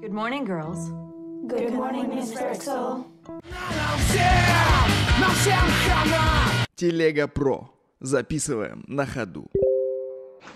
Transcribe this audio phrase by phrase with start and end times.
[0.00, 0.90] Good morning, girls.
[1.46, 3.04] Good morning, Miss Rexel.
[6.74, 7.70] Телега Про.
[8.00, 9.46] Записываем на ходу.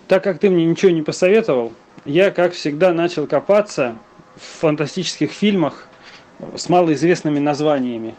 [0.09, 1.73] Так как ты мне ничего не посоветовал,
[2.05, 3.97] я, как всегда, начал копаться
[4.37, 5.89] в фантастических фильмах
[6.55, 8.15] с малоизвестными названиями.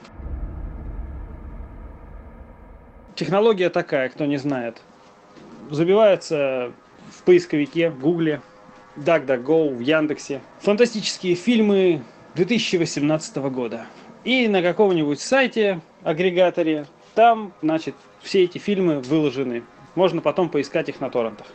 [3.16, 4.82] Технология такая, кто не знает.
[5.70, 6.72] Забивается
[7.12, 8.42] в поисковике, в Гугле,
[8.98, 10.42] DuckDuckGo, в Яндексе.
[10.60, 12.02] Фантастические фильмы
[12.36, 13.86] 2018 года.
[14.24, 16.86] И на каком-нибудь сайте, агрегаторе,
[17.16, 19.64] там, значит, все эти фильмы выложены.
[19.96, 21.48] Можно потом поискать их на торрентах.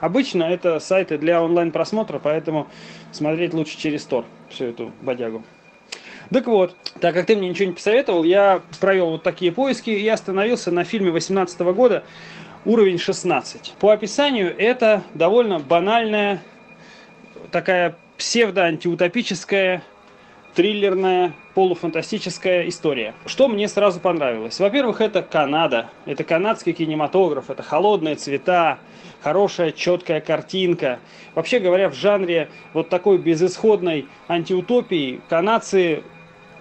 [0.00, 2.68] Обычно это сайты для онлайн-просмотра, поэтому
[3.10, 5.42] смотреть лучше через Тор всю эту бодягу.
[6.32, 10.08] Так вот, так как ты мне ничего не посоветовал, я провел вот такие поиски и
[10.08, 12.04] остановился на фильме 18 года
[12.64, 13.74] уровень 16.
[13.78, 16.42] По описанию это довольно банальная,
[17.50, 19.82] такая псевдо-антиутопическая,
[20.54, 23.14] триллерная, полуфантастическая история.
[23.26, 24.58] Что мне сразу понравилось?
[24.60, 28.78] Во-первых, это Канада, это канадский кинематограф, это холодные цвета,
[29.22, 30.98] хорошая четкая картинка.
[31.34, 36.04] Вообще говоря, в жанре вот такой безысходной антиутопии канадцы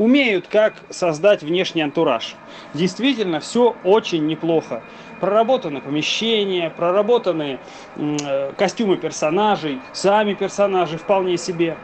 [0.01, 2.35] умеют, как создать внешний антураж.
[2.73, 4.81] Действительно, все очень неплохо.
[5.19, 7.59] Проработаны помещения, проработаны
[7.95, 11.77] э, костюмы персонажей, сами персонажи вполне себе.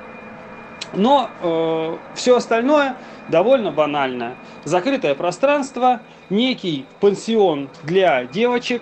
[0.94, 2.96] Но э, все остальное
[3.30, 4.34] довольно банально.
[4.64, 6.02] Закрытое пространство,
[6.32, 8.82] некий пансион для девочек.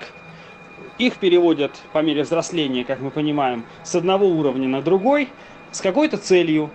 [0.97, 5.27] Их переводят по мере взросления, как мы понимаем, с одного уровня на другой,
[5.71, 6.69] с какой-то целью.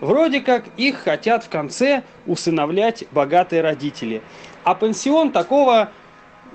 [0.00, 4.22] Вроде как их хотят в конце усыновлять богатые родители.
[4.64, 5.90] А пансион такого,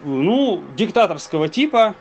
[0.04, 1.96] ну, диктаторского типа.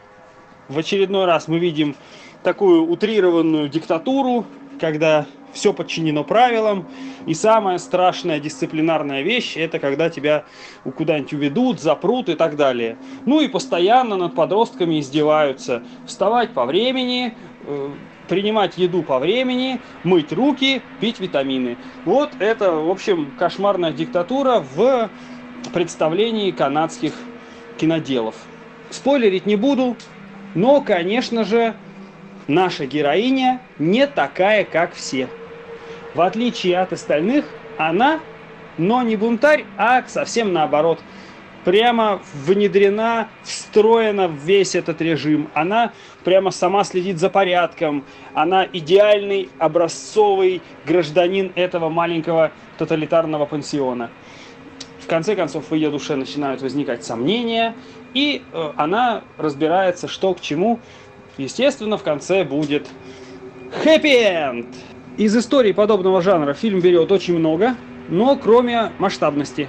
[0.68, 1.96] В очередной раз мы видим
[2.42, 4.44] такую утрированную диктатуру,
[4.78, 6.86] когда все подчинено правилам.
[7.26, 10.44] И самая страшная дисциплинарная вещь, это когда тебя
[10.96, 12.96] куда-нибудь уведут, запрут и так далее.
[13.26, 15.82] Ну и постоянно над подростками издеваются.
[16.06, 17.34] Вставать по времени,
[18.28, 21.76] принимать еду по времени, мыть руки, пить витамины.
[22.04, 25.10] Вот это, в общем, кошмарная диктатура в
[25.72, 27.12] представлении канадских
[27.78, 28.34] киноделов.
[28.90, 29.96] Спойлерить не буду,
[30.54, 31.74] но, конечно же,
[32.46, 35.28] наша героиня не такая, как все.
[36.14, 37.44] В отличие от остальных,
[37.76, 38.20] она,
[38.76, 41.00] но не бунтарь, а совсем наоборот.
[41.64, 45.50] Прямо внедрена, встроена в весь этот режим.
[45.54, 45.92] Она
[46.24, 48.04] прямо сама следит за порядком.
[48.34, 54.10] Она идеальный, образцовый гражданин этого маленького тоталитарного пансиона.
[55.00, 57.74] В конце концов, в ее душе начинают возникать сомнения,
[58.14, 60.80] и э, она разбирается, что к чему.
[61.38, 62.86] Естественно, в конце будет
[63.82, 64.66] хэппи-энд.
[65.16, 67.74] Из истории подобного жанра фильм берет очень много,
[68.08, 69.68] но кроме масштабности.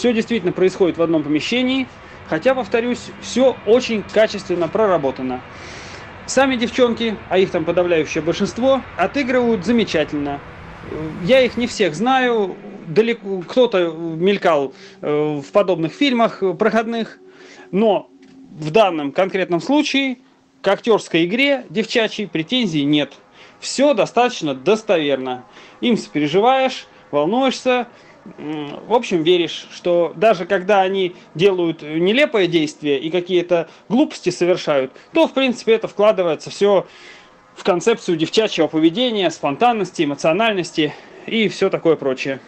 [0.00, 1.86] Все действительно происходит в одном помещении,
[2.26, 5.42] хотя, повторюсь, все очень качественно проработано.
[6.24, 10.40] Сами девчонки, а их там подавляющее большинство, отыгрывают замечательно.
[11.22, 12.56] Я их не всех знаю,
[12.86, 14.72] далеко кто-то мелькал
[15.02, 17.18] э, в подобных фильмах проходных,
[17.70, 18.08] но
[18.58, 20.16] в данном конкретном случае
[20.62, 23.12] к актерской игре девчачьей претензий нет.
[23.58, 25.44] Все достаточно достоверно.
[25.82, 27.88] Им сопереживаешь, волнуешься,
[28.24, 35.26] в общем, веришь, что даже когда они делают нелепое действие и какие-то глупости совершают, то,
[35.26, 36.86] в принципе, это вкладывается все
[37.54, 40.94] в концепцию девчачьего поведения, спонтанности, эмоциональности
[41.26, 42.40] и все такое прочее.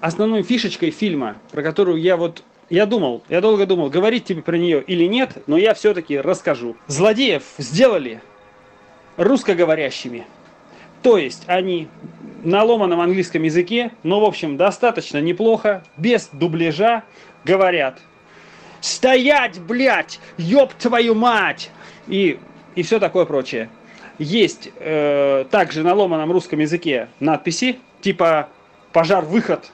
[0.00, 4.56] Основной фишечкой фильма, про которую я вот я думал, я долго думал, говорить тебе про
[4.56, 6.76] нее или нет, но я все-таки расскажу.
[6.88, 8.20] Злодеев сделали
[9.16, 10.26] русскоговорящими.
[11.06, 11.86] То есть они
[12.42, 17.04] на ломаном английском языке, но в общем достаточно неплохо, без дубляжа
[17.44, 18.00] говорят.
[18.80, 21.70] Стоять, блядь, ёб твою мать!
[22.08, 22.40] И,
[22.74, 23.68] и все такое прочее.
[24.18, 28.48] Есть э, также на ломаном русском языке надписи, типа
[28.92, 29.70] пожар-выход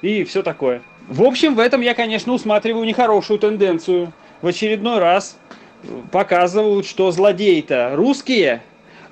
[0.00, 0.82] и все такое.
[1.06, 4.12] В общем, в этом я, конечно, усматриваю нехорошую тенденцию.
[4.40, 5.38] В очередной раз
[6.10, 8.62] показывают, что злодеи-то русские,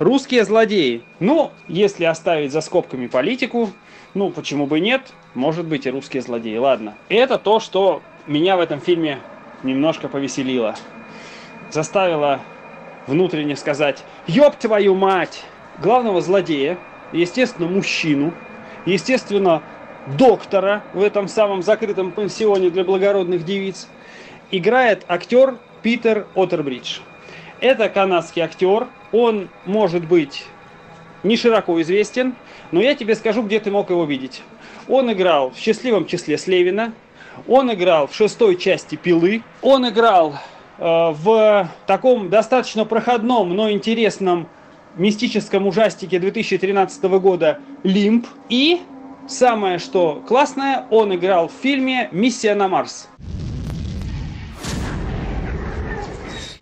[0.00, 1.02] русские злодеи.
[1.20, 3.70] Ну, если оставить за скобками политику,
[4.14, 5.02] ну, почему бы нет,
[5.34, 6.94] может быть и русские злодеи, ладно.
[7.08, 9.18] Это то, что меня в этом фильме
[9.62, 10.74] немножко повеселило.
[11.70, 12.40] Заставило
[13.06, 15.44] внутренне сказать «Ёб твою мать!»
[15.78, 16.76] Главного злодея,
[17.12, 18.32] естественно, мужчину,
[18.84, 19.62] естественно,
[20.18, 23.88] доктора в этом самом закрытом пансионе для благородных девиц,
[24.50, 27.00] играет актер Питер Отербридж.
[27.60, 30.46] Это канадский актер, он может быть
[31.22, 32.34] не широко известен,
[32.70, 34.42] но я тебе скажу, где ты мог его видеть.
[34.88, 36.94] Он играл в счастливом числе Слевина,
[37.46, 40.34] он играл в шестой части «Пилы», он играл
[40.78, 44.48] э, в таком достаточно проходном, но интересном
[44.96, 48.26] мистическом ужастике 2013 года «Лимб».
[48.48, 48.80] И
[49.28, 53.08] самое что классное, он играл в фильме «Миссия на Марс».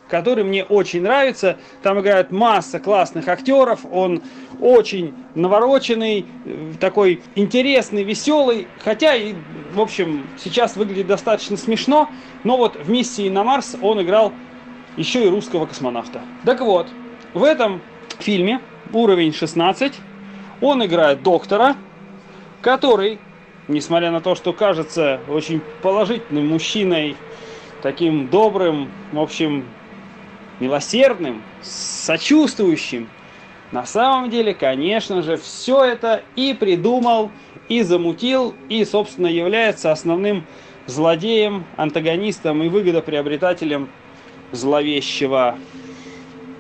[0.08, 1.58] Который мне очень нравится.
[1.82, 3.80] Там играет масса классных актеров.
[3.90, 4.22] Он
[4.60, 8.66] очень навороченный, э, такой интересный, веселый.
[8.82, 9.34] Хотя и,
[9.74, 12.08] в общем, сейчас выглядит достаточно смешно.
[12.44, 14.32] Но вот в «Миссии на Марс» он играл
[14.96, 16.20] еще и русского космонавта.
[16.44, 16.88] Так вот,
[17.34, 17.80] в этом
[18.18, 18.60] фильме
[18.92, 19.92] уровень 16
[20.60, 21.76] он играет доктора,
[22.62, 23.20] который,
[23.68, 27.16] несмотря на то, что кажется очень положительным мужчиной,
[27.82, 29.64] таким добрым, в общем,
[30.60, 33.08] милосердным, сочувствующим.
[33.70, 37.30] На самом деле, конечно же, все это и придумал,
[37.68, 40.46] и замутил, и, собственно, является основным
[40.86, 43.90] злодеем, антагонистом и выгодоприобретателем
[44.52, 45.58] зловещего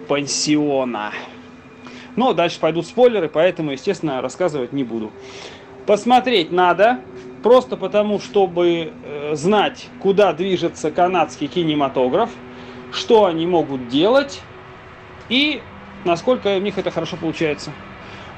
[0.06, 1.12] пансиона.
[2.14, 5.10] Но дальше пойдут спойлеры, поэтому, естественно, рассказывать не буду.
[5.86, 7.00] Посмотреть надо,
[7.42, 12.28] просто потому, чтобы э, знать, куда движется канадский кинематограф–
[12.90, 14.42] что они могут делать
[15.28, 15.62] и
[16.04, 17.72] насколько у них это хорошо получается.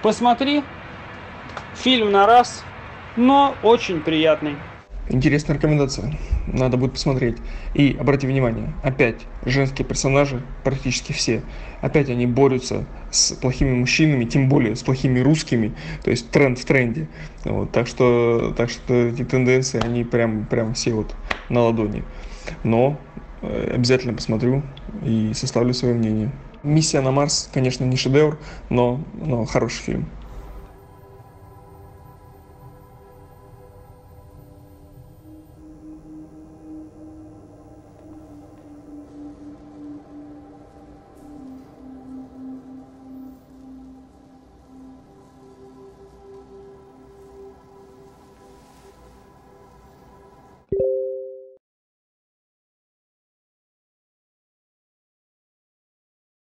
[0.03, 0.63] Посмотри,
[1.75, 2.65] фильм на раз,
[3.17, 4.57] но очень приятный.
[5.09, 6.17] Интересная рекомендация.
[6.47, 7.37] Надо будет посмотреть.
[7.75, 11.43] И обрати внимание, опять женские персонажи, практически все,
[11.81, 15.75] опять они борются с плохими мужчинами, тем более с плохими русскими,
[16.05, 17.09] то есть тренд в тренде.
[17.45, 21.13] Вот, так что, так что эти тенденции, они прям, прям все вот
[21.49, 22.05] на ладони.
[22.63, 23.01] Но
[23.43, 24.63] обязательно посмотрю
[25.05, 26.31] и составлю свое мнение.
[26.63, 28.39] Миссия на Марс, конечно, не шедевр,
[28.69, 30.07] но, но хороший фильм.